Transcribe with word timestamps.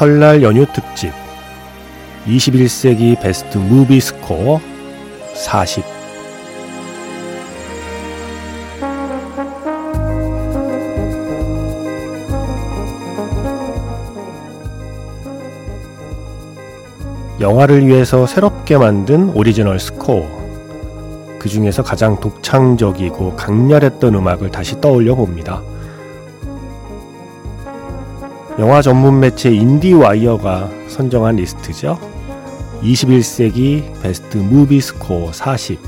설날 0.00 0.42
연휴 0.42 0.64
특집 0.64 1.12
21세기 2.26 3.20
베스트 3.20 3.58
무비 3.58 4.00
스코어 4.00 4.58
40 5.34 5.84
영화를 17.40 17.86
위해서 17.86 18.26
새롭게 18.26 18.78
만든 18.78 19.28
오리지널 19.34 19.78
스코어 19.78 21.36
그 21.38 21.50
중에서 21.50 21.82
가장 21.82 22.18
독창적이고 22.18 23.36
강렬했던 23.36 24.14
음악을 24.14 24.50
다시 24.50 24.80
떠올려 24.80 25.14
봅니다. 25.14 25.62
영화 28.60 28.82
전문 28.82 29.20
매체 29.20 29.50
인디와이어가 29.50 30.68
선정한 30.86 31.36
리스트죠. 31.36 31.98
21세기 32.82 34.02
베스트 34.02 34.36
무비 34.36 34.82
스코어 34.82 35.32
40. 35.32 35.80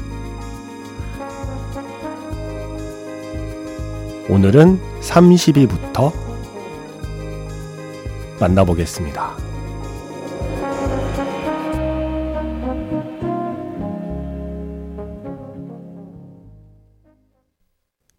오늘은 4.31 4.81
30위부터 5.03 6.15
만나보겠습니다. 8.41 9.37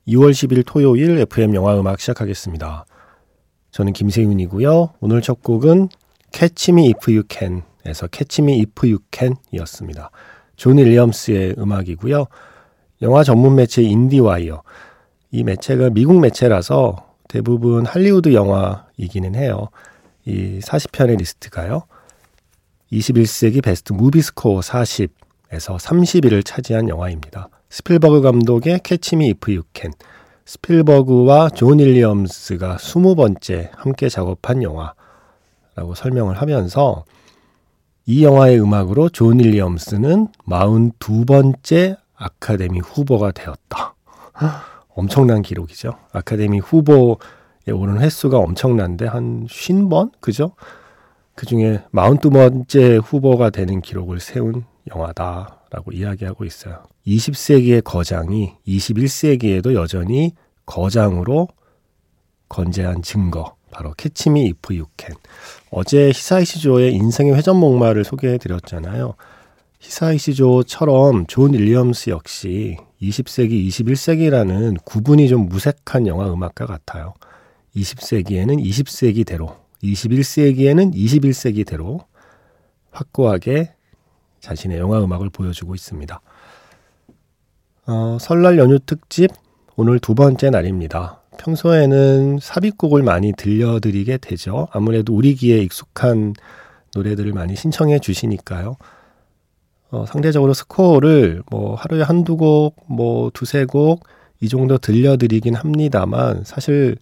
2월 0.08 0.30
10일 0.30 0.64
토요일 0.64 1.18
FM 1.18 1.56
영화 1.56 1.76
음악 1.80 2.00
시작하겠습니다. 2.00 2.86
저는 3.74 3.94
김세윤이고요. 3.94 4.94
오늘 5.00 5.22
첫 5.24 5.42
곡은 5.42 5.90
Catch 6.32 6.72
Me 6.72 6.94
If 6.94 7.12
You 7.12 7.24
Can에서 7.28 8.08
Catch 8.14 8.44
Me 8.44 8.60
If 8.60 8.74
You 8.86 9.00
Can이었습니다. 9.12 10.12
존 10.56 10.78
윌리엄스의 10.78 11.56
음악이고요. 11.58 12.28
영화 13.02 13.24
전문 13.24 13.56
매체 13.56 13.82
인디와이어. 13.82 14.62
이 15.32 15.44
매체가 15.44 15.90
미국 15.90 16.20
매체라서 16.20 17.16
대부분 17.28 17.88
할리우드 17.88 18.36
영화이기는 18.36 19.34
해요. 19.34 19.70
이 20.26 20.60
40편의 20.60 21.18
리스트가요. 21.18 21.82
21세기 22.92 23.64
베스트 23.64 23.92
무비 23.92 24.22
스코어 24.22 24.60
40에서 24.60 25.80
30위를 25.80 26.46
차지한 26.46 26.90
영화입니다. 26.90 27.50
스필버그 27.72 28.22
감독의 28.22 28.82
If 29.32 29.52
You 29.52 29.64
Can. 29.74 29.94
스필버그와 30.46 31.50
존 31.50 31.80
윌리엄스가 31.80 32.76
20번째 32.76 33.70
함께 33.74 34.10
작업한 34.10 34.62
영화라고 34.62 35.96
설명을 35.96 36.36
하면서 36.42 37.06
이 38.06 38.26
영화의 38.26 38.62
음악으로 38.62 39.08
존 39.10 39.40
윌리엄스는 39.40 40.28
42번째 40.46 41.98
아카데미 42.16 42.80
후보가 42.80 43.32
되었다. 43.32 43.96
엄청난 44.90 45.42
기록이죠. 45.42 45.94
아카데미 46.12 46.60
후보에 46.60 47.72
오른 47.74 48.02
횟수가 48.02 48.38
엄청난데 48.38 49.08
한 49.08 49.48
50번? 49.48 50.12
그죠? 50.20 50.52
그 51.36 51.46
중에 51.46 51.82
42번째 51.94 53.02
후보가 53.04 53.50
되는 53.50 53.82
기록을 53.82 54.20
세운 54.20 54.66
영화다 54.94 55.63
라고 55.74 55.92
이야기하고 55.92 56.46
있어요. 56.46 56.84
20세기의 57.08 57.84
거장이 57.84 58.54
21세기에도 58.68 59.74
여전히 59.74 60.34
거장으로 60.68 61.48
건재한 62.48 63.02
증거. 63.02 63.56
바로 63.72 63.92
Catch 63.98 64.32
Me 64.32 64.46
If 64.46 64.76
You 64.76 64.93
Can. 64.93 65.16
어제 65.72 66.10
히사이시조의 66.10 66.94
인생의 66.94 67.34
회전목마를 67.34 68.04
소개해 68.04 68.38
드렸잖아요. 68.38 69.16
히사이시조처럼 69.80 71.26
존 71.26 71.54
윌리엄스 71.54 72.12
역시 72.12 72.78
20세기, 73.02 73.68
21세기라는 73.68 74.78
구분이 74.86 75.28
좀 75.28 75.48
무색한 75.48 76.06
영화 76.06 76.32
음악가 76.32 76.68
같아요. 76.68 77.16
20세기에는 77.76 78.64
20세기대로, 78.64 79.56
21세기에는 79.82 80.94
21세기대로 80.94 82.06
확고하게 82.92 83.73
자신의 84.44 84.78
영화 84.78 85.04
음악을 85.04 85.30
보여주고 85.30 85.74
있습니다. 85.74 86.22
어, 87.88 88.18
설날 88.20 88.58
연휴 88.58 88.80
특집 88.80 89.32
오늘 89.76 90.00
두 90.00 90.14
번째 90.16 90.50
날입니다. 90.50 91.22
평소에는 91.40 92.40
삽입곡을 92.42 93.02
많이 93.02 93.34
들려드리게 93.34 94.18
되죠. 94.18 94.68
아무래도 94.72 95.16
우리 95.16 95.34
귀에 95.36 95.58
익숙한 95.58 96.34
노래들을 96.96 97.34
많이 97.34 97.56
신청해 97.56 98.00
주시니까요. 98.00 98.78
어, 99.92 100.06
상대적으로 100.06 100.54
스코어를 100.54 101.44
뭐 101.50 101.76
하루에 101.76 102.04
한두 102.04 102.38
곡, 102.38 102.76
뭐 102.88 103.32
두세 103.34 103.66
곡 103.66 104.04
이 104.44 104.50
정도 104.50 104.78
들려드리긴 104.78 105.56
합니다만 105.56 106.44
사실 106.44 106.98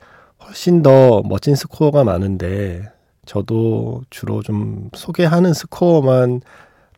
훨씬 0.45 0.83
더 0.83 1.23
멋진 1.23 1.55
스코어가 1.55 2.03
많은데 2.03 2.91
저도 3.25 4.03
주로 4.11 4.43
좀 4.43 4.91
소개하는 4.93 5.51
스코어만 5.51 6.41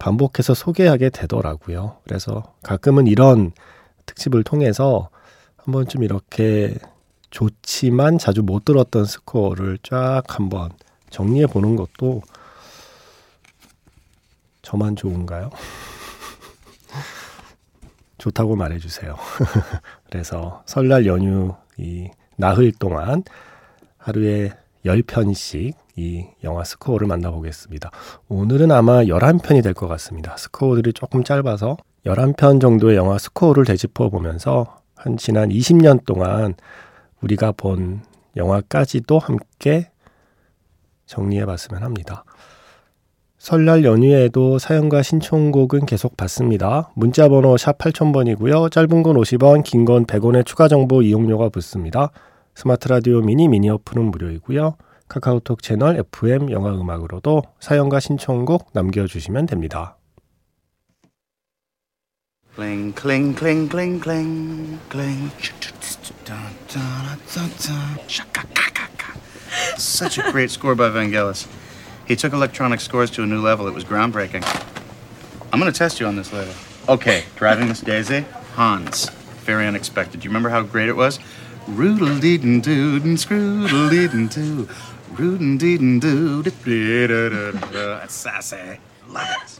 반복해서 0.03 0.53
소개하게 0.53 1.11
되더라고요. 1.11 1.95
그래서 2.03 2.43
가끔은 2.61 3.07
이런 3.07 3.53
특집을 4.05 4.43
통해서 4.43 5.09
한번 5.55 5.87
좀 5.87 6.03
이렇게 6.03 6.75
좋지만 7.29 8.17
자주 8.17 8.43
못 8.43 8.65
들었던 8.65 9.05
스코어를 9.05 9.77
쫙 9.81 10.23
한번 10.27 10.71
정리해 11.09 11.47
보는 11.47 11.77
것도 11.77 12.21
저만 14.61 14.97
좋은가요? 14.97 15.51
좋다고 18.19 18.57
말해주세요. 18.57 19.15
그래서 20.11 20.63
설날 20.65 21.05
연휴 21.05 21.55
이 21.77 22.09
나흘 22.35 22.73
동안 22.73 23.23
하루에 23.97 24.51
10편씩 24.85 25.73
이 25.95 26.25
영화 26.43 26.63
스코어를 26.63 27.07
만나보겠습니다. 27.07 27.91
오늘은 28.27 28.71
아마 28.71 29.03
11편이 29.03 29.63
될 29.63 29.73
것 29.73 29.87
같습니다. 29.87 30.35
스코어들이 30.37 30.93
조금 30.93 31.23
짧아서 31.23 31.77
11편 32.05 32.59
정도의 32.59 32.97
영화 32.97 33.17
스코어를 33.17 33.65
되짚어 33.65 34.09
보면서 34.09 34.77
한 34.95 35.17
지난 35.17 35.49
20년 35.49 36.05
동안 36.05 36.55
우리가 37.21 37.53
본 37.53 38.01
영화까지도 38.35 39.19
함께 39.19 39.89
정리해 41.05 41.45
봤으면 41.45 41.83
합니다. 41.83 42.23
설날 43.37 43.83
연휴에도 43.83 44.57
사연과 44.57 45.01
신청곡은 45.01 45.85
계속 45.85 46.15
받습니다. 46.15 46.91
문자 46.95 47.27
번호 47.27 47.57
샵 47.57 47.77
8000번이고요. 47.77 48.71
짧은 48.71 49.03
건 49.03 49.17
50원, 49.17 49.63
긴 49.63 49.83
건 49.85 50.05
100원의 50.05 50.45
추가 50.45 50.67
정보 50.69 51.01
이용료가 51.01 51.49
붙습니다. 51.49 52.09
스마트 52.55 52.87
라디오 52.87 53.21
미니 53.21 53.47
미니 53.47 53.69
어플은 53.69 54.11
무료이고요. 54.11 54.77
카카오톡 55.07 55.61
채널 55.61 55.97
FM 55.97 56.51
영화 56.51 56.71
음악으로도 56.73 57.43
사연과 57.59 57.99
신청곡 57.99 58.69
남겨주시면 58.73 59.47
됩니다. 59.47 59.97
Cling, 62.55 62.93
cling, 62.93 63.35
cling, 63.35 63.67
cling, 63.67 63.99
cling, 63.99 64.79
cling. 64.87 65.31
Such 69.77 70.19
a 70.19 70.31
great 70.31 70.51
score 70.51 70.75
by 70.75 70.89
Vangelis. 70.89 71.47
He 72.07 72.15
took 72.15 72.31
electronic 72.33 72.79
scores 72.79 73.09
to 73.11 73.23
a 73.23 73.25
new 73.25 73.41
level. 73.41 73.67
It 73.67 73.73
was 73.73 73.83
groundbreaking. 73.83 74.43
I'm 75.51 75.59
going 75.59 75.71
to 75.71 75.77
test 75.77 75.99
you 75.99 76.05
on 76.05 76.15
this 76.15 76.31
later. 76.31 76.53
Okay, 76.87 77.23
driving 77.35 77.69
Miss 77.69 77.81
Daisy, 77.81 78.25
Hans. 78.55 79.09
Very 79.45 79.65
unexpected. 79.65 80.19
Do 80.21 80.25
you 80.25 80.29
remember 80.29 80.49
how 80.49 80.61
great 80.61 80.89
it 80.89 80.95
was? 80.95 81.17
Roodle 81.68 82.18
deedin 82.20 82.62
doo 82.62 83.00
and 83.04 83.18
scroodle 83.18 83.90
deedin 83.90 84.28
doo. 84.28 84.66
Roodin 85.16 85.58
deedin 85.58 86.00
doo. 86.00 86.42
Sassy. 88.08 88.78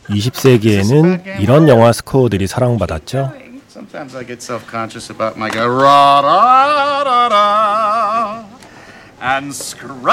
20세기에는 0.09 1.41
이런 1.41 1.69
영화 1.69 1.93
스코어들이 1.93 2.47
사랑받았죠. 2.47 3.33
Sometimes 3.69 4.17
I 4.17 4.25
get 4.25 4.43
self-conscious 4.43 5.11
about 5.11 5.39
my 5.39 5.49
guy. 5.51 5.65
Ra, 5.65 6.21
ra, 6.21 7.03
ra, 7.05 7.29
ra. 7.29 8.59
and 9.21 9.55
Scraddle-da. 9.55 10.05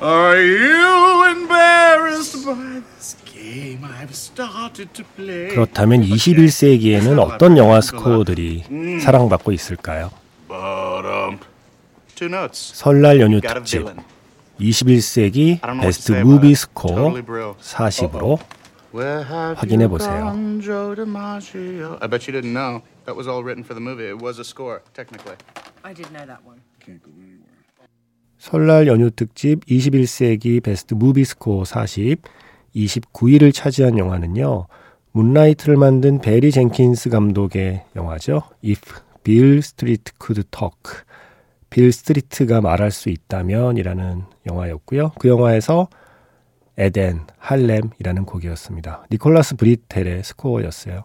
Are 0.00 0.40
you 0.40 1.24
embarrassed 1.30 2.44
by 2.46 2.82
this 2.96 3.16
Game 3.49 3.83
I've 3.83 4.11
started 4.13 4.93
to 4.93 5.03
play? 5.15 5.49
그렇다면 5.49 6.01
21세기에는 6.03 7.19
어떤 7.19 7.57
영화 7.57 7.81
스코어들이 7.81 8.99
사랑받고 9.01 9.51
있을까요? 9.51 10.11
Ba-dum. 10.47 11.39
Two 12.15 12.27
notes. 12.27 12.73
설날 12.75 13.19
연휴 13.19 13.41
Got 13.41 13.47
a 13.49 13.53
특집 13.55 13.77
villain. 13.79 14.03
21세기 14.59 15.59
I 15.63 15.69
don't 15.69 15.79
know 15.79 15.87
what 15.87 16.03
to 16.03 16.11
베스트 16.11 16.11
무비. 16.11 16.55
스코어 16.55 16.95
Totally 16.95 17.25
brilliant. 17.25 17.59
40으로 17.61 18.39
Where 18.93 19.23
have 19.23 19.55
확인해 19.59 19.87
보세요. 19.87 20.19
gone, 20.25 20.61
Joe 20.61 20.95
DiMaggio? 20.95 21.97
I 22.01 22.07
bet 22.09 22.25
you 22.27 22.33
didn't 22.33 22.53
know. 22.53 22.81
That 23.05 23.15
was 23.15 23.27
all 23.29 23.43
written 23.43 23.63
for 23.63 23.73
the 23.77 23.81
movie. 23.81 24.09
It 24.09 24.17
was 24.21 24.39
a 24.39 24.43
score, 24.43 24.81
technically. 24.93 25.37
I 25.83 25.93
did 25.93 26.09
know 26.11 26.25
that 26.25 26.41
one. 26.45 26.59
설날 28.39 28.87
연휴 28.87 29.11
특집 29.11 29.63
21세기 29.65 30.61
베스트 30.63 30.93
무비 30.95 31.23
스코어 31.25 31.65
40 31.65 32.17
29위를 32.75 33.53
차지한 33.53 33.97
영화는요. 33.97 34.67
Moonlight를 35.11 35.75
만든 35.75 36.19
배리 36.19 36.51
젠킨스 36.51 37.09
감독의 37.09 37.83
영화죠. 37.95 38.43
If 38.63 38.81
Beale 39.23 39.57
Street 39.57 40.11
Could 40.19 40.43
Talk. 40.51 41.03
빌 41.69 41.91
스트리트가 41.91 42.61
말할 42.61 42.91
수 42.91 43.09
있다면이라는 43.09 44.23
영화였고요. 44.47 45.11
그 45.19 45.27
영화에서 45.27 45.87
에덴, 46.77 47.21
할렘이라는 47.37 48.25
곡이었습니다. 48.25 49.05
니콜라스 49.11 49.55
브리텔의 49.57 50.23
스코어였어요. 50.23 51.03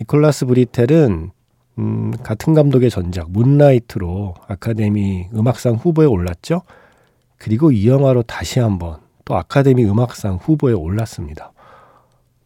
니콜라스 0.00 0.46
브리텔은 0.46 1.30
음, 1.78 2.10
같은 2.22 2.54
감독의 2.54 2.90
전작 2.90 3.30
Moonlight로 3.30 4.34
아카데미 4.46 5.28
음악상 5.34 5.74
후보에 5.74 6.06
올랐죠. 6.06 6.62
그리고 7.36 7.70
이 7.70 7.88
영화로 7.88 8.22
다시 8.22 8.58
한번 8.60 8.98
또 9.28 9.36
아카데미 9.36 9.84
음악상 9.84 10.38
후보에 10.40 10.72
올랐습니다. 10.72 11.52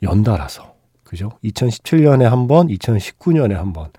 연달아서. 0.02 0.74
그죠? 1.04 1.30
2017년에 1.44 2.24
한 2.24 2.48
번, 2.48 2.66
2019년에 2.66 3.52
한 3.52 3.72
번. 3.72 3.90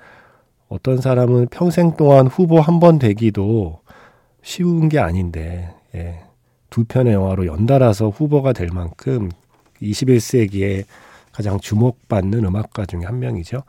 어떤 0.67 0.97
사람은 0.97 1.47
평생 1.49 1.95
동안 1.95 2.27
후보 2.27 2.59
한 2.59 2.81
번 2.81 2.99
되기도 2.99 3.79
쉬운 4.41 4.89
게 4.89 4.99
아닌데, 4.99 5.73
예. 5.95 6.19
두 6.69 6.83
편의 6.83 7.13
영화로 7.13 7.45
연달아서 7.45 8.09
후보가 8.09 8.51
될 8.51 8.67
만큼 8.73 9.31
21세기에 9.81 10.83
가장 11.31 11.61
주목받는 11.61 12.43
음악가 12.43 12.85
중에 12.85 13.05
한 13.05 13.19
명이죠. 13.19 13.63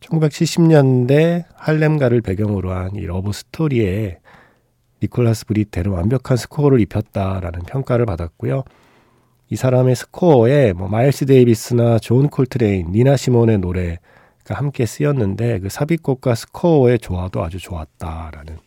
1970년대 0.00 1.44
할렘가를 1.54 2.20
배경으로 2.20 2.72
한 2.72 2.96
이 2.96 3.06
러브 3.06 3.30
스토리에 3.32 4.18
니콜라스 5.02 5.46
브리텔은 5.46 5.90
완벽한 5.90 6.36
스코어를 6.36 6.80
입혔다라는 6.80 7.60
평가를 7.62 8.06
받았고요. 8.06 8.64
이 9.48 9.56
사람의 9.56 9.96
스코어에 9.96 10.72
뭐 10.74 10.88
마일스 10.88 11.26
데이비스나 11.26 11.98
존 11.98 12.28
콜트레인, 12.28 12.92
니나 12.92 13.16
시몬의 13.16 13.58
노래가 13.58 13.98
함께 14.50 14.86
쓰였는데 14.86 15.58
그 15.60 15.68
삽입곡과 15.68 16.34
스코어의 16.34 17.00
조화도 17.00 17.42
아주 17.42 17.58
좋았다라는 17.58 18.58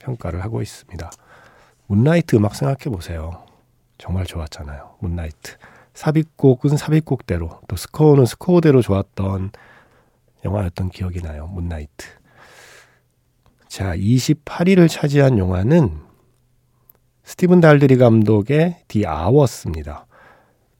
평가를 0.00 0.42
하고 0.42 0.60
있습니다. 0.62 1.10
Moonlight 1.86 2.36
음악 2.36 2.54
생각해 2.54 2.94
보세요. 2.94 3.44
정말 3.96 4.24
좋았잖아요. 4.24 4.96
Moonlight. 5.00 5.56
삽입곡은 5.94 6.76
삽입곡대로 6.76 7.60
또 7.66 7.76
스코어는 7.76 8.26
스코어대로 8.26 8.82
좋았던 8.82 9.50
영화였던 10.44 10.90
기억이 10.90 11.20
나요. 11.20 11.46
Moonlight. 11.48 12.06
자, 13.78 13.94
28위를 13.96 14.88
차지한 14.88 15.38
영화는 15.38 15.92
스티븐 17.22 17.60
달드리 17.60 17.96
감독의 17.96 18.78
The 18.88 19.06
Hours입니다. 19.06 20.06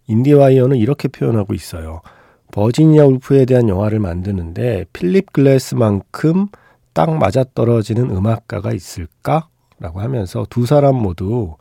인디와이어는 0.09 0.77
이렇게 0.77 1.07
표현하고 1.07 1.55
있어요. 1.55 2.01
버지니아 2.51 3.05
울프에 3.05 3.45
대한 3.45 3.69
영화를 3.69 4.01
만드는데 4.01 4.87
필립 4.93 5.33
글래스만큼 5.33 6.49
딱 6.93 7.17
맞아떨어지는 7.17 8.11
음악가가 8.11 8.73
있을까? 8.73 9.47
라고 9.79 10.01
하면서 10.01 10.45
두 10.51 10.67
사람 10.67 10.97
모두 10.97 11.55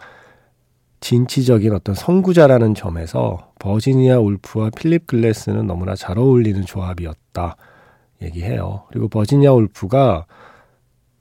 진취적인 1.02 1.72
어떤 1.72 1.94
선구자라는 1.94 2.74
점에서 2.74 3.52
버지니아 3.60 4.18
울프와 4.18 4.72
필립 4.72 5.06
글래스는 5.06 5.68
너무나 5.68 5.94
잘 5.94 6.18
어울리는 6.18 6.66
조합이었다 6.66 7.58
얘기해요. 8.24 8.86
그리고 8.90 9.08
버지니아 9.08 9.54
울프가 9.54 10.26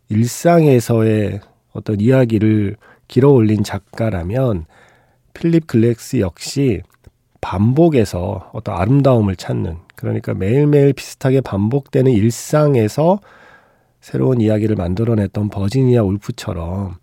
일상에서의 0.08 1.40
어떤 1.72 2.00
이야기를 2.00 2.76
길어 3.08 3.30
올린 3.30 3.62
작가라면 3.62 4.66
필립 5.34 5.66
글렉스 5.66 6.20
역시 6.20 6.82
반복해서 7.40 8.50
어떤 8.52 8.76
아름다움을 8.76 9.36
찾는 9.36 9.76
그러니까 9.94 10.34
매일매일 10.34 10.92
비슷하게 10.92 11.40
반복되는 11.40 12.10
일상에서 12.10 13.20
새로운 14.00 14.40
이야기를 14.40 14.76
만들어냈던 14.76 15.50
버지니아 15.50 16.02
울프처럼 16.02 16.96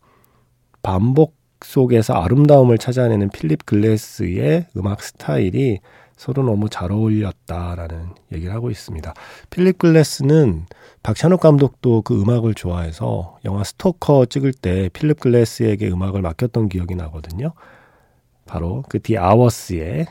반복 0.82 1.36
속에서 1.62 2.14
아름다움을 2.14 2.78
찾아내는 2.78 3.30
필립 3.30 3.66
글래스의 3.66 4.68
음악 4.76 5.02
스타일이 5.02 5.80
서로 6.16 6.44
너무 6.44 6.70
잘 6.70 6.92
어울렸다라는 6.92 8.10
얘기를 8.32 8.54
하고 8.54 8.70
있습니다. 8.72 9.14
필립 9.50 9.78
글래스는 9.80 10.66
박찬욱 11.02 11.40
감독도 11.42 12.02
그 12.04 12.22
음악을 12.22 12.54
좋아해서 12.54 13.40
영화 13.46 13.64
스토커 13.64 14.26
찍을 14.28 14.54
때 14.54 14.90
필립 14.94 15.20
글래스에게 15.20 15.90
음악을 15.90 16.22
맡겼던 16.22 16.70
기억이 16.70 16.96
나거든요. 16.96 17.54
바로 18.46 18.84
그 18.90 19.00
The 19.00 19.18
Hours의 19.18 20.06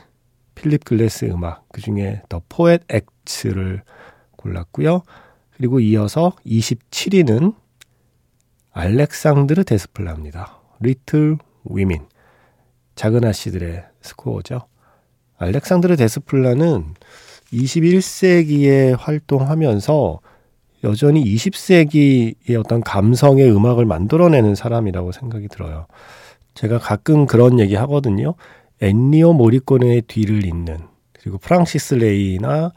필립 0.55 0.85
글래스의 0.85 1.31
음악 1.31 1.65
그 1.71 1.81
중에 1.81 2.21
The 2.29 2.41
Poet 2.49 2.83
Acts를 2.89 3.83
골랐고요. 4.37 5.01
그리고 5.55 5.79
이어서 5.79 6.33
27위는 6.45 7.55
알렉상드르 8.71 9.63
데스플라입니다. 9.63 10.59
Little 10.79 11.37
Women 11.65 12.05
작은 12.95 13.23
아씨들의 13.23 13.85
스코어죠. 14.01 14.67
알렉산드르 15.43 15.95
데스플라는 15.95 16.93
21세기에 17.51 18.95
활동하면서 18.97 20.19
여전히 20.83 21.23
20세기의 21.23 22.59
어떤 22.59 22.81
감성의 22.81 23.49
음악을 23.49 23.85
만들어내는 23.85 24.55
사람이라고 24.55 25.11
생각이 25.11 25.47
들어요. 25.47 25.87
제가 26.55 26.77
가끔 26.79 27.25
그런 27.25 27.59
얘기 27.59 27.75
하거든요. 27.75 28.35
엔니오 28.81 29.33
모리코네의 29.33 30.03
뒤를 30.03 30.45
잇는 30.45 30.77
그리고 31.13 31.37
프랑시스 31.37 31.95
레이나 31.95 32.71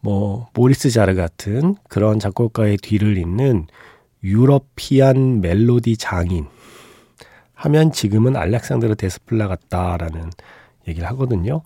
뭐 0.00 0.48
모리스 0.54 0.90
자르 0.90 1.14
같은 1.14 1.76
그런 1.88 2.18
작곡가의 2.18 2.78
뒤를 2.78 3.18
잇는 3.18 3.66
유러피안 4.24 5.40
멜로디 5.40 5.98
장인 5.98 6.46
하면 7.54 7.92
지금은 7.92 8.36
알렉산드르 8.36 8.94
데스플라 8.94 9.48
같다라는 9.48 10.30
얘기를 10.88 11.08
하거든요. 11.08 11.62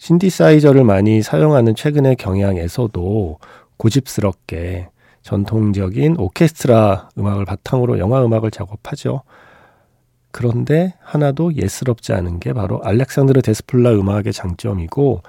신디사이저를 0.00 0.82
많이 0.82 1.20
사용하는 1.20 1.74
최근의 1.74 2.16
경향에서도 2.16 3.38
고집스럽게 3.76 4.88
전통적인 5.20 6.16
오케스트라 6.18 7.10
음악을 7.18 7.44
바탕으로 7.44 7.98
영화 7.98 8.24
음악을 8.24 8.50
작업하죠. 8.50 9.22
그런데 10.30 10.94
하나도 11.02 11.54
예스럽지 11.54 12.14
않은 12.14 12.40
게 12.40 12.54
바로 12.54 12.80
알렉산드르 12.82 13.42
데스플라 13.42 13.92
음악의 13.92 14.32
장점이고 14.32 15.22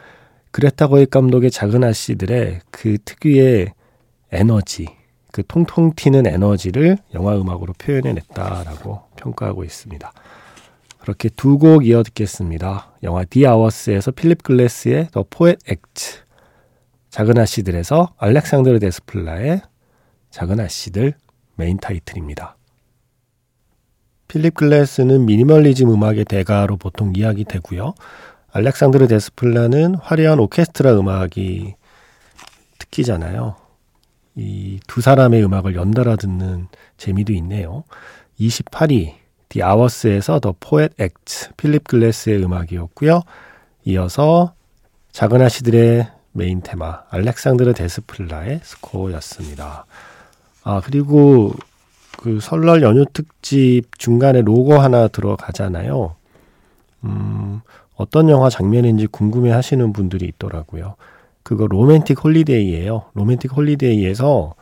그레타 0.52 0.88
거윅 0.88 1.10
감독의 1.10 1.52
작은 1.52 1.84
아씨들의 1.84 2.62
그 2.72 2.98
특유의 3.04 3.74
에너지, 4.32 4.88
그 5.34 5.44
통통 5.46 5.96
튀는 5.98 6.26
에너지를 6.26 6.98
영화 7.14 7.36
음악으로 7.36 7.74
표현해냈다라고 7.78 9.02
평가하고 9.18 9.66
있습니다. 9.66 10.14
그렇게 11.02 11.30
두 11.30 11.58
곡 11.58 11.86
이어 11.86 12.04
듣겠습니다. 12.04 12.94
영화 13.04 13.24
디 13.26 13.46
아워스에서 13.46 14.12
필립 14.12 14.44
글래스의 14.44 15.10
The 15.12 15.26
Poet 15.30 15.58
Acts, 15.68 16.22
작은 17.10 17.38
아씨들에서 17.38 18.14
알렉산드르 18.18 18.80
데스플라의 18.80 19.62
작은 20.30 20.60
아씨들 20.60 21.14
메인 21.56 21.78
타이틀입니다. 21.78 22.56
필립 24.28 24.54
글래스는 24.54 25.26
미니멀리즘 25.26 25.90
음악의 25.92 26.26
대가로 26.26 26.78
보통 26.78 27.14
이야기되고요. 27.16 27.94
알렉산드르 28.54 29.08
데스플라는 29.08 29.96
화려한 29.96 30.40
오케스트라 30.40 30.94
음악이 31.00 31.76
특기잖아요. 32.78 33.56
이 34.36 34.80
두 34.88 35.02
사람의 35.02 35.44
음악을 35.44 35.76
연달아 35.76 36.16
듣는 36.16 36.68
재미도 36.98 37.34
있네요. 37.34 37.84
28위 38.40 39.16
디 39.52 39.62
아워스에서 39.62 40.40
The 40.40 40.56
Poet 40.58 40.94
Acts 40.98 41.56
필립 41.58 41.84
글래스의 41.84 42.42
음악이었고요. 42.42 43.22
이어서 43.84 44.54
작은 45.12 45.42
아씨들의 45.42 46.08
메인 46.32 46.62
테마 46.62 47.02
알렉산드르 47.10 47.74
데스플라의 47.74 48.62
스코어였습니다. 48.64 49.86
아 50.64 50.82
그리고 50.86 51.52
그 52.18 52.40
설날 52.40 52.82
연휴 52.82 53.06
특집 53.12 53.84
중간에 53.98 54.42
로고 54.42 54.80
하나 54.80 55.10
들어가잖아요. 55.10 56.16
음, 57.04 57.60
어떤 57.98 58.30
영화 58.30 58.50
장면인지 58.50 59.08
궁금해 59.08 59.52
하시는 59.52 59.92
분들이 59.92 60.28
있더라고요. 60.28 60.96
그거 61.44 61.68
로맨틱 61.68 62.24
홀리데이예요. 62.24 63.04
로맨틱 63.16 63.58
홀리데이에서 63.58 64.56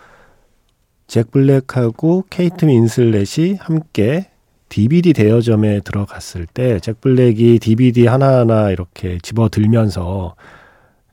잭 1.05 1.29
블랙하고 1.29 2.24
케이트 2.31 2.65
윈슬렛이 2.65 3.58
함께 3.60 4.31
DVD 4.69 5.13
대여점에 5.13 5.81
들어갔을 5.81 6.45
때 6.45 6.79
잭 6.79 7.01
블랙이 7.01 7.59
DVD 7.59 8.07
하나하나 8.07 8.69
이렇게 8.69 9.17
집어 9.21 9.49
들면서 9.49 10.35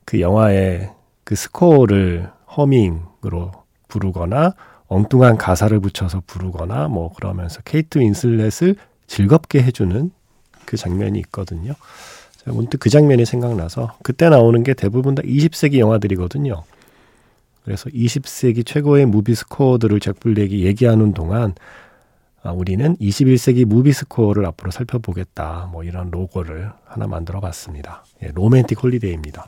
그 0.05 0.21
영화의 0.21 0.91
그 1.25 1.35
스코어를 1.35 2.31
허밍으로 2.57 3.53
부르거나 3.89 4.55
엉뚱한 4.89 5.37
가사를 5.37 5.79
붙여서 5.81 6.23
부르거나 6.27 6.89
뭐 6.89 7.13
그러면서 7.15 7.61
케이트 7.63 7.99
윈슬렛을 7.99 8.77
즐겁게 9.07 9.63
해주는 9.63 10.11
그 10.65 10.77
장면이 10.77 11.19
있거든요. 11.21 11.75
문득 12.45 12.79
그 12.79 12.91
장면이 12.91 13.25
생각나서 13.25 13.97
그때 14.03 14.29
나오는 14.29 14.63
게 14.63 14.75
대부분 14.75 15.17
다 15.17 15.23
20세기 15.23 15.79
영화들이거든요. 15.79 16.63
그래서 17.65 17.91
20세기 17.91 18.65
최고의 18.65 19.07
무비 19.07 19.35
스코어들을 19.35 19.99
잭 19.99 20.21
블랙이 20.21 20.65
얘기하는 20.65 21.13
동안 21.13 21.51
아, 21.51 21.55
우리는 22.53 22.97
21세기 22.97 23.65
무비 23.65 23.93
스코어를 23.93 24.47
앞으로 24.47 24.71
살펴보겠다. 24.71 25.69
뭐 25.73 25.85
이런 25.85 26.11
로고를 26.11 26.71
하나 26.85 27.07
만들어 27.07 27.41
봤습니다. 27.41 28.05
예, 28.23 28.31
로맨틱 28.35 28.83
홀리데이입니다. 28.83 29.47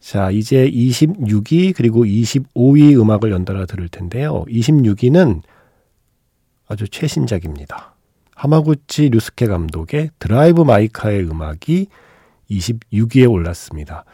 자, 0.00 0.30
이제 0.30 0.68
26위 0.68 1.74
그리고 1.76 2.04
25위 2.04 3.00
음악을 3.00 3.30
연달아 3.30 3.66
들을 3.66 3.88
텐데요. 3.88 4.44
26위는 4.48 5.42
아주 6.66 6.88
최신작입니다. 6.88 7.94
하마구치 8.34 9.10
류스케 9.10 9.46
감독의 9.46 10.10
드라이브 10.18 10.62
마이카의 10.62 11.30
음악이 11.30 11.86
26위에 12.50 13.30
올랐습니다. 13.30 14.04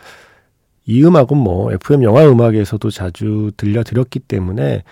이 0.85 1.03
음악은 1.05 1.37
뭐 1.37 1.73
FM 1.73 2.03
영화 2.03 2.29
음악에서도 2.29 2.91
자주 2.91 3.51
들려드렸기 3.57 4.21
때문에 4.21 4.83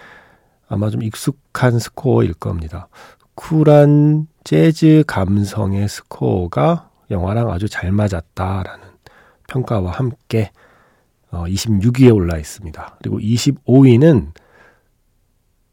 아마 0.69 0.91
좀 0.91 1.03
익숙한 1.03 1.79
스코어일 1.79 2.35
겁니다. 2.35 2.89
쿨한 3.35 4.27
재즈 4.45 5.05
감성의 5.07 5.89
스코어가 5.89 6.91
영화랑 7.11 7.51
아주 7.51 7.69
잘 7.69 7.93
맞았다라는 7.93 8.85
평가와 9.49 9.93
함께 9.93 10.51
어, 11.31 11.45
26위에 11.45 12.15
올라 12.15 12.37
있습니다. 12.37 12.97
그리고 12.99 13.19
25위는 13.19 14.33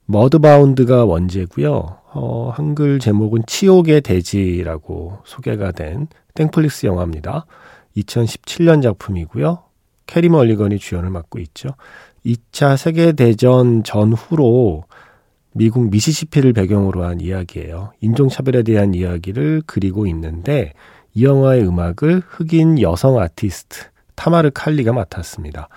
머드바운드가 0.05 1.05
원제고요. 1.05 1.97
어, 2.13 2.51
한글 2.53 2.99
제목은 2.99 3.43
치욕의 3.47 4.01
대지라고 4.01 5.19
소개가 5.25 5.71
된 5.71 6.07
땡플릭스 6.35 6.85
영화입니다. 6.85 7.45
2017년 7.97 8.81
작품이고요. 8.81 9.63
캐리 10.05 10.29
멀리건이 10.29 10.79
주연을 10.79 11.09
맡고 11.09 11.39
있죠. 11.39 11.69
2차 12.25 12.77
세계대전 12.77 13.83
전후로 13.83 14.85
미국 15.53 15.89
미시시피를 15.89 16.53
배경으로 16.53 17.03
한 17.03 17.21
이야기예요. 17.21 17.91
인종차별에 18.01 18.63
대한 18.63 18.93
이야기를 18.93 19.63
그리고 19.67 20.07
있는데 20.07 20.73
이 21.13 21.25
영화의 21.25 21.67
음악을 21.67 22.23
흑인 22.25 22.81
여성 22.81 23.19
아티스트 23.19 23.85
타마르 24.15 24.51
칼리가 24.53 24.93
맡았습니다. 24.93 25.69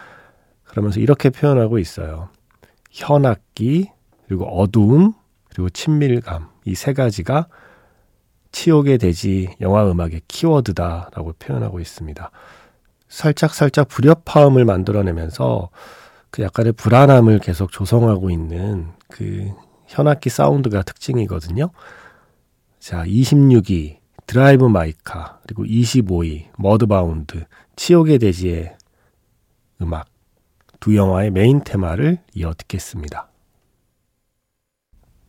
그러면서 0.65 1.00
이렇게 1.00 1.31
표현하고 1.31 1.79
있어요. 1.79 2.29
현악기, 2.91 3.91
그리고 4.26 4.47
어두움, 4.47 5.12
그리고 5.50 5.69
친밀감. 5.71 6.49
이 6.65 6.75
세 6.75 6.93
가지가 6.93 7.49
치욕의 8.53 8.99
대지 8.99 9.49
영화 9.61 9.88
음악의 9.91 10.23
키워드다라고 10.29 11.35
표현하고 11.38 11.81
있습니다. 11.81 12.31
살짝 13.09 13.55
살짝 13.55 13.88
불협화음을 13.88 14.65
만들어내면서 14.65 15.69
그 16.37 16.43
약간의 16.43 16.73
불안함을 16.75 17.38
계속 17.38 17.73
조성하고 17.73 18.28
있는 18.28 18.88
그 19.09 19.50
현악기 19.87 20.28
사운드가 20.28 20.83
특징이거든요. 20.83 21.71
자, 22.78 23.05
26위 23.07 23.97
드라이브 24.26 24.66
마이카 24.66 25.40
그리고 25.47 25.64
25위 25.64 26.49
머드바운드 26.59 27.47
치욕의 27.76 28.19
대지의 28.19 28.76
음악 29.81 30.09
두 30.78 30.95
영화의 30.95 31.31
메인 31.31 31.64
테마를 31.64 32.19
이어 32.35 32.52
듣겠습니다. 32.52 33.31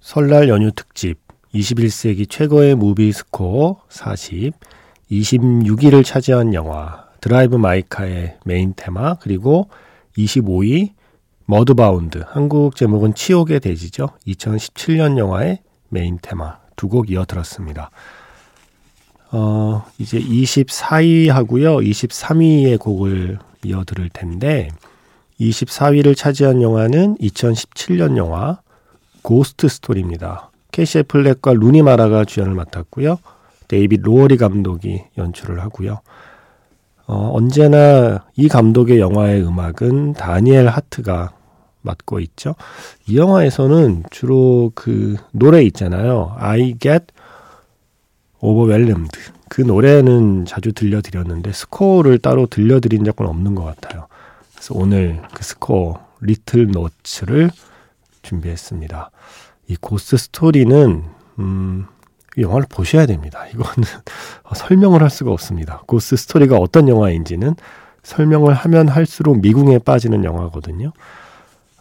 설날 0.02 0.50
연휴 0.50 0.74
특집 0.74 1.20
21세기 1.54 2.30
최고의 2.30 2.76
무비 2.76 3.14
스코어 3.14 3.82
40 3.88 4.54
26위를 5.10 6.04
차지한 6.04 6.54
영화 6.54 7.08
드라이브 7.22 7.56
마이카의 7.56 8.40
메인 8.44 8.74
테마 8.76 9.16
그리고 9.20 9.70
25위 10.18 10.97
머드바운드 11.50 12.24
한국 12.28 12.76
제목은 12.76 13.14
치욕의 13.14 13.62
대지죠. 13.62 14.10
2017년 14.28 15.18
영화의 15.18 15.60
메인 15.90 16.20
테마 16.22 16.58
두 16.76 16.90
곡 16.90 17.10
이어 17.10 17.24
들었습니다. 17.26 17.90
어, 19.32 19.86
이제 19.98 20.20
24위 20.20 21.30
하고요. 21.30 21.78
23위의 21.78 22.78
곡을 22.80 23.40
이어 23.64 23.84
들을 23.86 24.10
텐데 24.10 24.70
24위를 25.40 26.18
차지한 26.18 26.62
영화는 26.62 27.16
2017년 27.18 28.18
영화 28.18 28.60
고스트 29.22 29.70
스토리입니다. 29.70 30.52
캐시 30.72 31.00
애플렉과 31.00 31.54
루니 31.54 31.82
마라가 31.82 32.26
주연을 32.26 32.54
맡았고요. 32.56 33.20
데이빗 33.70 34.02
로어리 34.02 34.36
감독이 34.36 35.04
연출을 35.18 35.62
하고요. 35.62 36.02
어, 37.08 37.32
언제나 37.34 38.26
이 38.36 38.50
감독의 38.50 39.00
영화의 39.00 39.42
음악은 39.42 40.14
다니엘 40.14 40.68
하트가 40.68 41.32
맡고 41.82 42.20
있죠. 42.20 42.56
이 43.08 43.18
영화에서는 43.18 44.04
주로 44.12 44.72
그 44.76 45.16
노래 45.32 45.64
있잖아요. 45.64 46.36
I 46.38 46.76
get 46.80 47.06
overwhelmed. 48.42 49.10
그 49.50 49.62
노래는 49.62 50.46
자주 50.46 50.74
들려드렸는데 50.74 51.54
스코어를 51.54 52.20
따로 52.20 52.46
들려드린 52.46 53.06
적은 53.06 53.26
없는 53.26 53.56
것 53.56 53.64
같아요. 53.64 54.08
그래서 54.54 54.74
오늘 54.76 55.22
그 55.34 55.44
스코어 55.44 56.06
Little 56.20 56.68
Notes를 56.68 57.50
준비했습니다. 58.22 59.12
이 59.70 59.76
고스트 59.78 60.18
스토리는 60.18 61.04
음, 61.40 61.86
이 61.88 61.97
영화를 62.38 62.68
보셔야 62.70 63.06
됩니다. 63.06 63.46
이거는 63.48 63.88
설명을 64.56 65.02
할 65.02 65.10
수가 65.10 65.32
없습니다. 65.32 65.82
고스트 65.88 66.16
스토리가 66.16 66.58
어떤 66.58 66.88
영화인지는 66.88 67.56
설명을 68.04 68.54
하면 68.54 68.88
할수록 68.88 69.40
미궁에 69.42 69.80
빠지는 69.80 70.24
영화거든요. 70.24 70.94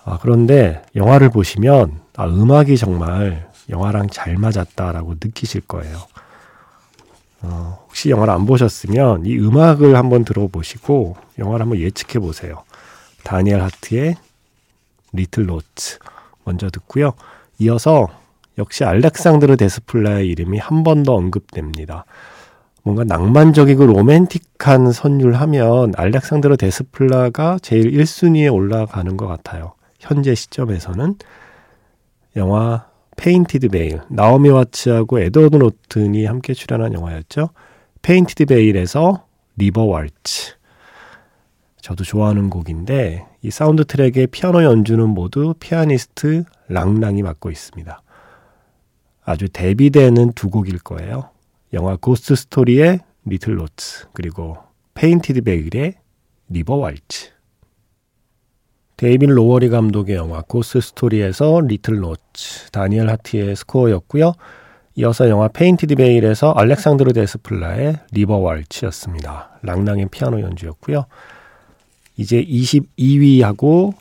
아, 0.05 0.19
그런데 0.21 0.83
영화를 0.95 1.31
보시면 1.31 2.01
아, 2.17 2.27
음악이 2.27 2.77
정말 2.77 3.51
영화랑 3.69 4.09
잘 4.11 4.37
맞았다라고 4.37 5.15
느끼실 5.23 5.63
거예요. 5.63 5.99
어, 7.43 7.85
혹시 7.87 8.11
영화를 8.11 8.33
안 8.33 8.47
보셨으면 8.47 9.27
이 9.27 9.39
음악을 9.39 9.97
한번 9.97 10.25
들어보시고 10.25 11.17
영화를 11.39 11.63
한번 11.63 11.79
예측해 11.79 12.19
보세요. 12.19 12.65
다니엘 13.25 13.61
하트의 13.63 14.17
Little 15.13 15.49
Notes 15.49 15.99
먼저 16.45 16.71
듣고요. 16.71 17.13
이어서 17.59 18.09
역시 18.59 18.85
알렉산드르 18.85 19.57
데스플라의 19.57 20.29
이름이 20.29 20.59
한 20.59 20.83
번 20.83 21.03
더 21.03 21.15
언급됩니다. 21.15 22.05
뭔가 22.83 23.05
낭만적이고 23.05 23.85
로맨틱한 23.87 24.93
선율하면 24.93 25.93
알렉산드르 25.97 26.57
데스플라가 26.57 27.59
제일 27.61 27.91
1순위에 27.93 28.53
올라가는 28.53 29.17
것 29.17 29.27
같아요. 29.27 29.75
현재 29.99 30.35
시점에서는 30.35 31.17
영화 32.37 32.87
페인티드 33.17 33.71
베일 33.71 34.01
나오미 34.09 34.51
와츠하고 34.51 35.21
에드워드 35.21 35.57
노튼이 35.57 36.27
함께 36.27 36.55
출연한 36.55 36.93
영화였죠. 36.93 37.49
페인티드 38.03 38.47
베일에서 38.47 39.25
River 39.57 39.85
Waltz 39.87 40.55
저도 41.81 42.05
좋아하는 42.05 42.51
곡인데 42.51 43.27
이 43.43 43.51
사운드 43.51 43.85
트랙의 43.85 44.29
피아노 44.29 44.63
연주는 44.65 45.09
모두 45.09 45.55
피아니스트 45.59 46.45
랑랑이 46.69 47.23
맡고 47.23 47.51
있습니다. 47.51 48.03
아주 49.27 49.49
대비되는 49.49 50.33
두 50.33 50.49
곡일 50.49 50.79
거예요. 50.79 51.31
영화 51.73 51.97
고스트 51.97 52.37
스토리의 52.37 53.01
Little 53.25 53.59
Notes 53.59 54.07
그리고 54.13 54.57
페인티드 54.95 55.43
베일의 55.43 55.95
River 56.49 56.77
Waltz 56.77 57.37
데이빗 58.97 59.29
로워리 59.29 59.69
감독의 59.69 60.17
영화 60.17 60.41
고스트 60.41 60.81
스토리에서 60.81 61.61
Little 61.61 61.99
Notes, 61.99 62.71
다니엘 62.71 63.11
하트의 63.11 63.55
스코어였고요. 63.57 64.33
이어서 64.95 65.29
영화 65.29 65.49
페인티드 65.49 65.97
베일에서 65.97 66.53
알렉산드르 66.53 67.13
데스플라의 67.13 67.99
River 68.13 68.39
Waltz였습니다. 68.39 69.59
랑랑의 69.61 70.09
피아노 70.11 70.41
연주였고요. 70.41 71.05
이제 72.17 72.43
22위하고 72.43 73.93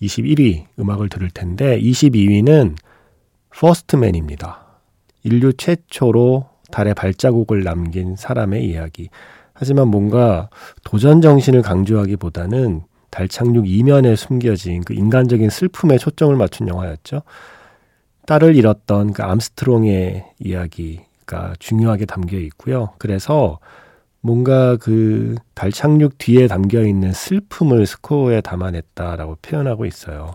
21위 0.00 0.64
음악을 0.78 1.10
들을 1.10 1.28
텐데 1.28 1.78
22위는 1.78 2.76
퍼스트맨입니다. 3.54 4.64
인류 5.22 5.52
최초로 5.52 6.46
달에 6.70 6.94
발자국을 6.94 7.62
남긴 7.64 8.16
사람의 8.16 8.64
이야기. 8.64 9.08
하지만 9.52 9.88
뭔가 9.88 10.48
도전 10.84 11.20
정신을 11.20 11.62
강조하기보다는 11.62 12.82
달 13.10 13.28
착륙 13.28 13.68
이면에 13.68 14.16
숨겨진 14.16 14.82
그 14.84 14.94
인간적인 14.94 15.50
슬픔에 15.50 15.98
초점을 15.98 16.34
맞춘 16.36 16.68
영화였죠. 16.68 17.22
딸을 18.26 18.54
잃었던 18.56 19.12
그 19.12 19.22
암스트롱의 19.22 20.24
이야기가 20.38 21.54
중요하게 21.58 22.06
담겨 22.06 22.36
있고요. 22.38 22.90
그래서 22.98 23.58
뭔가 24.20 24.76
그 24.76 25.34
달 25.54 25.72
착륙 25.72 26.16
뒤에 26.16 26.46
담겨 26.46 26.82
있는 26.82 27.12
슬픔을 27.12 27.84
스코어에 27.84 28.40
담아냈다라고 28.40 29.36
표현하고 29.42 29.84
있어요. 29.84 30.34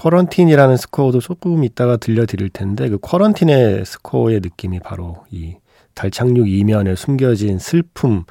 Quarantine이라는 0.00 0.76
스코어도 0.76 1.20
조금 1.20 1.62
이따가 1.64 1.96
들려드릴 1.96 2.48
텐데 2.50 2.88
그 2.88 2.98
Quarantine의 2.98 3.84
스코어의 3.84 4.40
느낌이 4.40 4.80
바로 4.80 5.24
이 5.30 5.56
달 5.94 6.10
착륙 6.10 6.48
이면에 6.48 6.94
숨겨진 6.94 7.58
슬픔을 7.58 8.22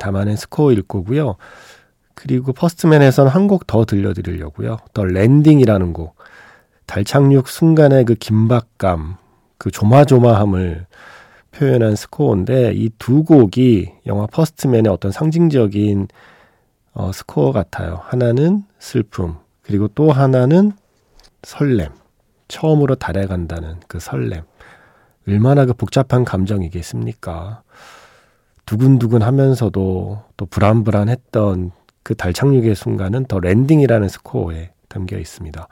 담아낸 0.00 0.36
스코어일 0.36 0.82
거고요. 0.82 1.36
그리고 2.14 2.52
퍼스트맨에선 2.52 3.26
한 3.28 3.46
곡 3.46 3.66
더 3.66 3.84
들려드리려고요. 3.84 4.78
The 4.94 5.04
Landing이라는 5.04 5.92
곡. 5.92 6.16
달 6.86 7.04
착륙 7.04 7.48
순간의 7.48 8.04
그 8.04 8.14
긴박감, 8.14 9.16
그 9.58 9.70
조마조마함을 9.70 10.86
표현한 11.50 11.96
스코어인데 11.96 12.72
이 12.74 12.90
두 12.98 13.24
곡이 13.24 13.92
영화 14.06 14.26
퍼스트맨의 14.26 14.90
어떤 14.90 15.12
상징적인 15.12 16.08
어, 16.94 17.10
스코어 17.12 17.52
같아요. 17.52 18.00
하나는 18.04 18.62
슬픔, 18.78 19.34
그리고 19.62 19.88
또 19.88 20.12
하나는 20.12 20.72
설렘. 21.44 21.88
처음으로 22.48 22.94
달에 22.96 23.26
간다는 23.26 23.76
그 23.88 23.98
설렘. 24.00 24.42
얼마나 25.26 25.64
그 25.64 25.72
복잡한 25.72 26.24
감정이겠습니까? 26.24 27.62
두근두근 28.66 29.22
하면서도 29.22 30.22
또 30.36 30.46
불안불안했던 30.46 31.70
그 32.02 32.14
달 32.14 32.32
착륙의 32.34 32.74
순간은 32.74 33.24
The 33.26 33.38
Landing이라는 33.40 34.08
스코어에 34.08 34.72
담겨 34.88 35.18
있습니다. 35.18 35.66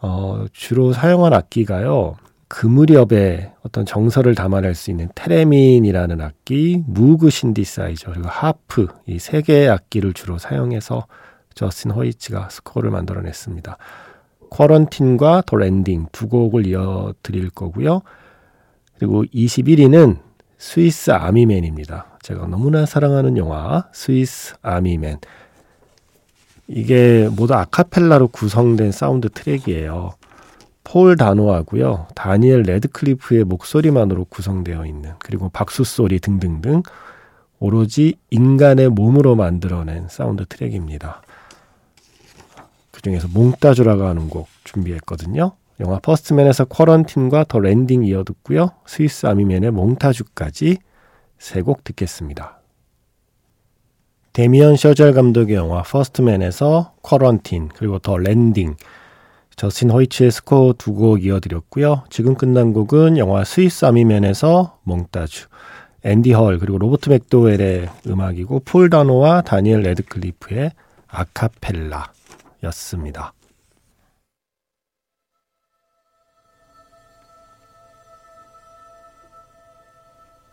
어, 0.00 0.46
주로 0.52 0.92
사용한 0.94 1.34
악기가요. 1.34 2.16
그 2.48 2.66
무렵에 2.66 3.52
어떤 3.62 3.84
정서를 3.84 4.34
담아낼 4.34 4.74
수 4.74 4.90
있는 4.90 5.08
테레민이라는 5.14 6.20
악기, 6.22 6.82
무그 6.86 7.28
신디사이저, 7.30 8.12
그리고 8.12 8.28
하프, 8.28 8.88
이 9.06 9.18
세 9.18 9.42
개의 9.42 9.68
악기를 9.68 10.14
주로 10.14 10.38
사용해서 10.38 11.06
저스틴 11.54 11.90
허위츠가 11.92 12.48
스코어를 12.48 12.90
만들어냈습니다. 12.90 13.76
Quarantine과 14.50 15.44
The 15.46 15.56
Landing 15.56 16.06
두 16.12 16.28
곡을 16.28 16.66
이어드릴 16.66 17.50
거고요. 17.50 18.02
그리고 18.98 19.24
21위는 19.24 20.18
스위스 20.58 21.10
아미맨입니다. 21.10 22.18
제가 22.22 22.46
너무나 22.46 22.84
사랑하는 22.84 23.36
영화 23.38 23.88
스위스 23.92 24.54
아미맨. 24.60 25.18
이게 26.68 27.28
모두 27.34 27.54
아카펠라로 27.54 28.28
구성된 28.28 28.92
사운드 28.92 29.28
트랙이에요. 29.30 30.10
폴 30.84 31.16
다노하고요. 31.16 32.08
다니엘 32.14 32.62
레드클리프의 32.62 33.44
목소리만으로 33.44 34.24
구성되어 34.26 34.86
있는 34.86 35.12
그리고 35.18 35.48
박수 35.48 35.84
소리 35.84 36.18
등등등 36.18 36.82
오로지 37.58 38.16
인간의 38.30 38.88
몸으로 38.88 39.36
만들어낸 39.36 40.08
사운드 40.08 40.44
트랙입니다. 40.46 41.22
그 43.00 43.02
중에서 43.02 43.28
Montage라고 43.28 44.04
하는 44.04 44.28
곡 44.28 44.48
준비했거든요. 44.64 45.52
영화 45.80 45.98
퍼스트맨에서 46.00 46.66
Quarantine과 46.66 47.46
The 47.48 47.58
Landing 47.58 48.04
이어 48.04 48.24
듣고요. 48.24 48.72
스위스 48.86 49.26
아미맨의 49.26 49.70
Montage까지 49.70 50.76
세 51.38 51.62
곡 51.62 51.82
듣겠습니다. 51.84 52.60
데미언 54.34 54.76
셔젤 54.76 55.14
감독의 55.14 55.56
영화 55.56 55.82
퍼스트맨에서 55.82 56.92
Quarantine 57.02 57.70
그리고 57.74 57.98
The 57.98 58.18
Landing 58.18 58.76
저스틴 59.56 59.90
허위츠의 59.90 60.30
스코어 60.30 60.74
두 60.76 60.92
곡 60.92 61.24
이어드렸고요. 61.24 62.04
지금 62.10 62.34
끝난 62.34 62.74
곡은 62.74 63.16
영화 63.16 63.44
스위스 63.44 63.86
아미맨에서 63.86 64.78
Montage 64.82 65.48
앤디 66.04 66.32
헐 66.32 66.58
그리고 66.58 66.76
로버트 66.76 67.08
맥도웰의 67.08 67.88
음악이고 68.06 68.60
폴 68.66 68.90
다노와 68.90 69.40
다니엘 69.42 69.80
레드클리프의 69.80 70.72
아카펠라 71.08 72.12
였습니다. 72.64 73.32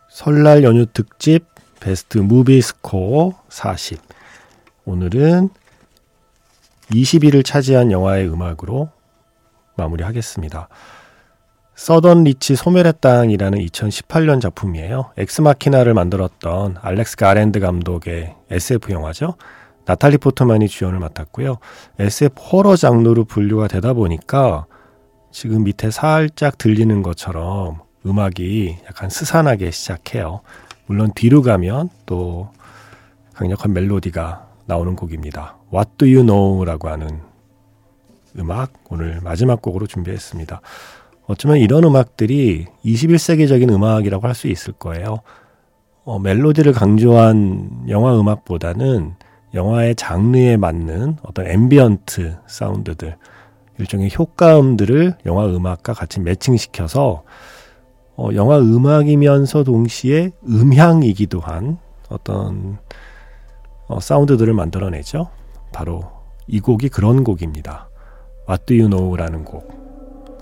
설날 0.08 0.64
연휴 0.64 0.84
특집 0.86 1.46
베스트 1.80 2.18
무비 2.18 2.60
스코어 2.60 3.40
40. 3.48 4.00
오늘은 4.84 5.48
20위를 6.90 7.44
차지한 7.44 7.92
영화의 7.92 8.28
음악으로 8.28 8.90
마무리하겠습니다. 9.76 10.68
서던 11.76 12.24
리치 12.24 12.56
소멸의 12.56 12.94
땅이라는 13.00 13.60
2018년 13.60 14.40
작품이에요. 14.40 15.12
엑스마키나를 15.16 15.94
만들었던 15.94 16.78
알렉스 16.80 17.16
가랜드 17.16 17.60
감독의 17.60 18.34
SF 18.50 18.90
영화죠. 18.90 19.36
나탈리 19.88 20.18
포트만이 20.18 20.68
주연을 20.68 20.98
맡았고요. 20.98 21.56
SF 21.98 22.42
호러 22.42 22.76
장르로 22.76 23.24
분류가 23.24 23.68
되다 23.68 23.94
보니까 23.94 24.66
지금 25.30 25.64
밑에 25.64 25.90
살짝 25.90 26.58
들리는 26.58 27.02
것처럼 27.02 27.78
음악이 28.04 28.80
약간 28.86 29.08
스산하게 29.08 29.70
시작해요. 29.70 30.42
물론 30.84 31.10
뒤로 31.14 31.40
가면 31.40 31.88
또 32.04 32.50
강력한 33.32 33.72
멜로디가 33.72 34.46
나오는 34.66 34.94
곡입니다. 34.94 35.56
What 35.72 35.92
Do 35.96 36.06
You 36.06 36.26
Know라고 36.26 36.90
하는 36.90 37.20
음악 38.38 38.72
오늘 38.90 39.22
마지막 39.22 39.62
곡으로 39.62 39.86
준비했습니다. 39.86 40.60
어쩌면 41.26 41.56
이런 41.56 41.84
음악들이 41.84 42.66
21세기적인 42.84 43.70
음악이라고 43.72 44.26
할 44.26 44.34
수 44.34 44.48
있을 44.48 44.74
거예요. 44.74 45.20
어, 46.04 46.18
멜로디를 46.18 46.74
강조한 46.74 47.86
영화 47.88 48.18
음악보다는 48.18 49.14
영화의 49.54 49.94
장르에 49.94 50.56
맞는 50.56 51.16
어떤 51.22 51.46
ambient 51.46 52.36
사운드들, 52.46 53.16
일종의 53.78 54.10
효과음들을 54.16 55.18
영화 55.26 55.46
음악과 55.46 55.94
같이 55.94 56.20
매칭시켜서 56.20 57.22
어, 58.16 58.30
영화 58.34 58.58
음악이면서 58.58 59.62
동시에 59.62 60.32
음향이기도 60.46 61.40
한 61.40 61.78
어떤 62.08 62.78
어, 63.86 64.00
사운드들을 64.00 64.52
만들어내죠. 64.52 65.30
바로 65.72 66.10
이 66.46 66.60
곡이 66.60 66.88
그런 66.88 67.22
곡입니다. 67.22 67.88
What 68.48 68.66
Do 68.66 68.76
You 68.76 68.90
Know라는 68.90 69.44
곡. 69.44 69.78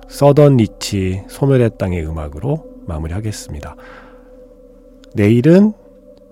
서던 0.08 0.56
리치 0.56 1.24
소멸의 1.28 1.72
땅의 1.78 2.06
음악으로 2.06 2.64
마무리하겠습니다. 2.86 3.76
내일은 5.14 5.72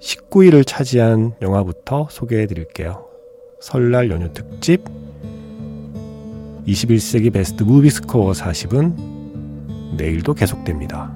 19위를 0.04 0.66
차지한 0.66 1.34
영화부터 1.40 2.08
소개해 2.10 2.46
드릴게요. 2.46 3.06
설날 3.58 4.10
연휴 4.10 4.30
특집 4.32 4.84
21세기 6.66 7.32
베스트 7.32 7.62
무비 7.62 7.88
스코어 7.88 8.32
40은 8.32 9.96
내일도 9.96 10.34
계속됩니다. 10.34 11.14